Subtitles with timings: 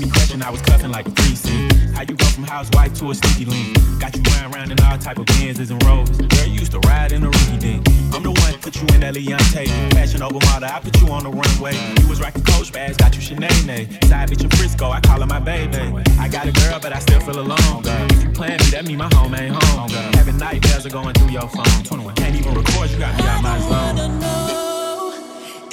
[0.00, 1.74] I was cussing like a precinct.
[1.92, 3.76] How you go from housewife to a sneaky link?
[3.98, 6.08] Got you round around in all type of Benz's and Rolls.
[6.10, 7.88] Girl, you used to ride in a rookie dink.
[8.14, 9.66] I'm the one put you in that Leontay.
[9.92, 11.74] Fashion Nova model, I put you on the runway.
[12.00, 14.04] You was rocking Coach bags, got you Sinead.
[14.04, 15.78] Side bitch in Frisco, I call her my baby.
[16.20, 17.82] I got a girl, but I still feel alone.
[17.82, 18.06] Girl.
[18.12, 19.90] If you plan me, that mean my home ain't home.
[19.90, 20.12] Girl.
[20.14, 21.82] Having nightmares are going through your phone.
[21.82, 23.72] 21 can't even record, you got me out my zone.
[23.72, 25.12] I don't know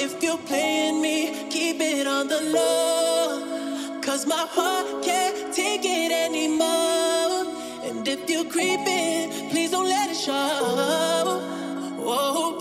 [0.00, 3.15] if you're playing me, keep it on the low.
[4.16, 7.44] Cause my heart can't take it anymore.
[7.84, 10.32] And if you're creeping, please don't let it show.
[12.00, 12.56] Oh,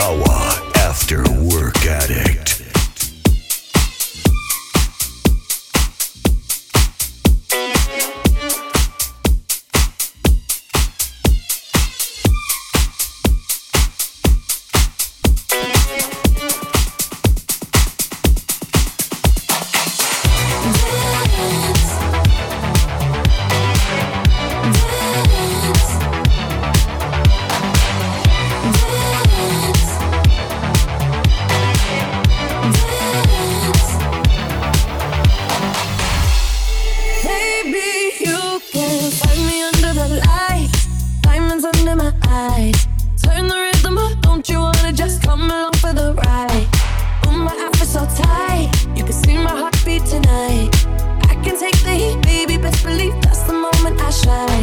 [0.00, 2.45] Our After Work Addict.
[54.26, 54.55] try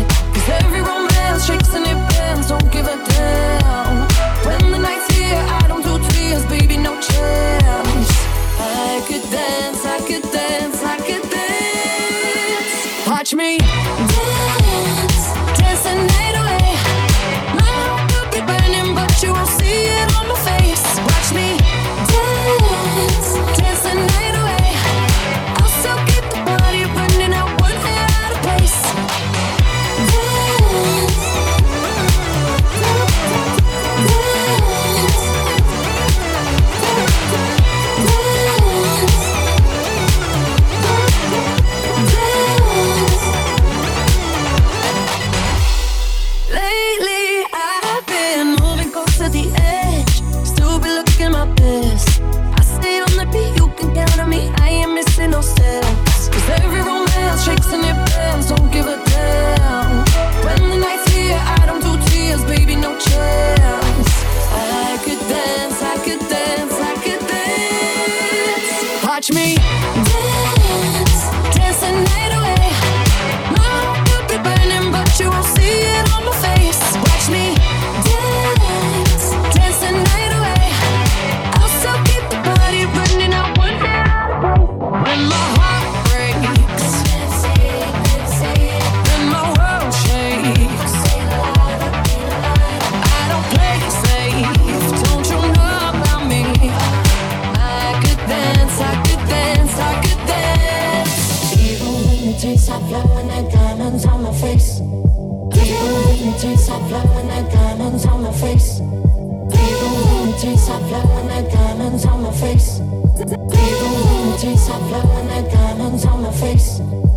[114.44, 117.13] taste of love when the diamonds on my face.